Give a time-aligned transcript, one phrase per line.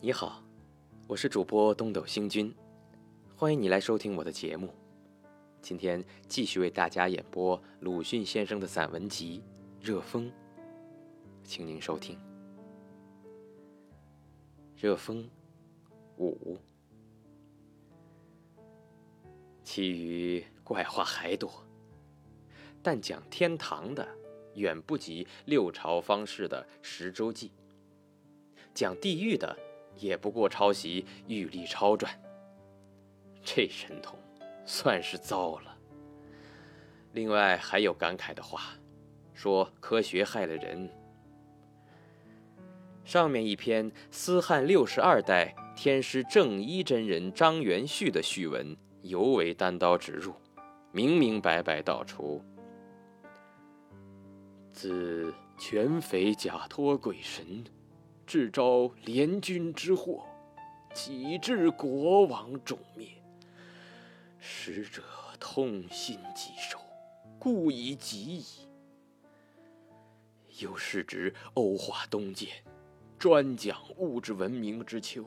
[0.00, 0.40] 你好，
[1.08, 2.54] 我是主播东斗星君，
[3.34, 4.72] 欢迎你来收听我的节目。
[5.60, 9.42] 今天继续为大家演播鲁迅先生的散文集
[9.84, 10.30] 《热风》，
[11.42, 12.16] 请您收听
[14.76, 15.24] 《热风》
[16.16, 16.56] 五。
[19.64, 21.52] 其余怪话还多，
[22.84, 24.06] 但讲天堂的
[24.54, 27.48] 远不及六朝方士的《十洲记》，
[28.72, 29.58] 讲地狱的。
[29.98, 32.12] 也不过抄袭《玉历钞传》，
[33.42, 34.18] 这神童
[34.64, 35.76] 算是糟了。
[37.12, 38.74] 另外还有感慨的话，
[39.34, 40.88] 说科学害了人。
[43.04, 50.34] 上面一篇司汉六十二代天师正一真人张元旭的序文，尤为单刀直入，
[50.92, 52.44] 明明白白道出：
[54.72, 57.64] 自全匪假托鬼神。
[58.28, 60.26] 致招联军之祸，
[60.92, 63.08] 岂致国王种灭？
[64.38, 65.02] 使者
[65.40, 66.78] 痛心疾首，
[67.38, 68.44] 故以疾矣。
[70.60, 72.50] 又是指欧化东渐，
[73.18, 75.24] 专讲物质文明之秋，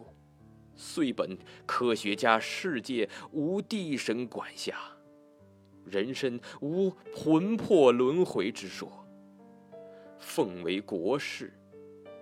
[0.76, 4.78] 遂本科学家世界无地神管辖，
[5.86, 9.08] 人身无魂魄轮回之说，
[10.20, 11.52] 奉为国事。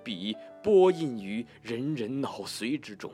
[0.01, 3.11] 笔播印于人人脑髓之中，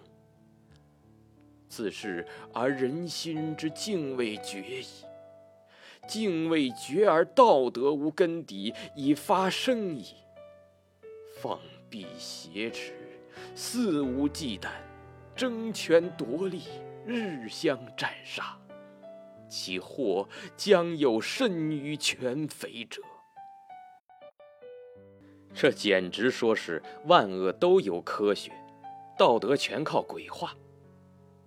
[1.67, 4.87] 自是而人心之敬畏绝矣。
[6.07, 10.13] 敬畏绝而道德无根底，已发生矣。
[11.41, 12.93] 放避挟持，
[13.55, 14.69] 肆无忌惮，
[15.35, 16.63] 争权夺利，
[17.05, 18.57] 日相战杀，
[19.49, 23.01] 其祸将有甚于全匪者。
[25.55, 28.51] 这简直说是万恶都由科学，
[29.17, 30.53] 道德全靠鬼话，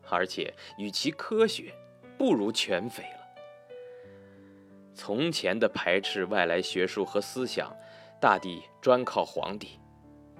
[0.08, 1.74] 而且与其科学，
[2.16, 3.18] 不如全匪了。
[4.94, 7.70] 从前的排斥外来学术和思想，
[8.18, 9.78] 大抵专靠皇帝。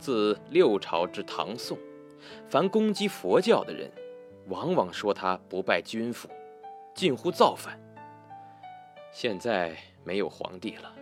[0.01, 1.77] 自六朝至唐宋，
[2.49, 3.91] 凡攻击佛教的人，
[4.47, 6.29] 往往说他不拜君父，
[6.95, 7.79] 近乎造反。
[9.13, 10.95] 现在没有皇帝了。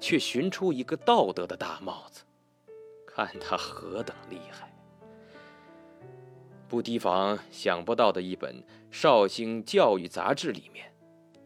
[0.00, 2.22] 却寻出一个道德的大帽子，
[3.06, 4.72] 看他何等厉害！
[6.68, 8.60] 不提防想不到的一本
[8.90, 10.92] 《绍兴教育杂志》里面，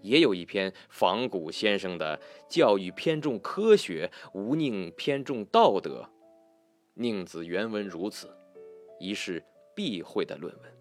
[0.01, 2.17] 也有一篇仿古先生的
[2.49, 6.09] 《教育偏重科学，无宁偏重道德》。
[6.95, 8.35] 宁子原文如此，
[8.99, 10.73] 一是避讳的论文。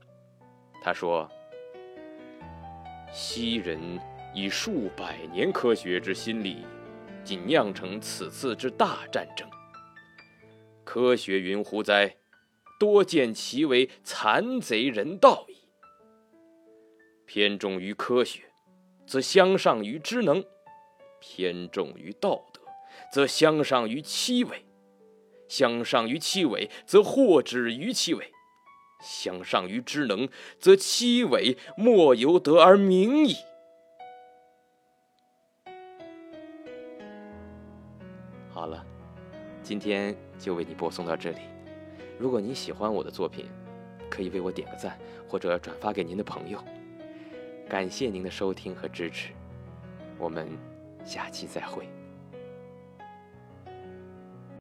[0.81, 1.29] 他说
[3.11, 3.79] ：“昔人
[4.33, 6.65] 以数百年科学之心理。”
[7.23, 9.47] 仅酿成此次之大战争。
[10.83, 12.15] 科学云乎哉？
[12.79, 15.57] 多见其为残贼人道矣。
[17.25, 18.43] 偏重于科学，
[19.05, 20.41] 则相上于知能；
[21.19, 22.61] 偏重于道德，
[23.11, 24.63] 则相上于欺伪；
[25.47, 28.31] 相上于欺伪，则祸止于其伪；
[29.03, 33.35] 相上于知能，则欺伪莫由得而明矣。
[38.59, 38.85] 好了，
[39.63, 41.39] 今天就为你播送到这里。
[42.17, 43.45] 如果您喜欢我的作品，
[44.09, 44.99] 可以为我点个赞，
[45.29, 46.61] 或者转发给您的朋友。
[47.69, 49.31] 感谢您的收听和支持，
[50.17, 50.49] 我们
[51.05, 51.87] 下期再会。